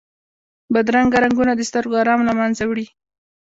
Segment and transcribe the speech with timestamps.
[0.73, 2.85] بدرنګه رنګونه د سترګو آرام له منځه وړي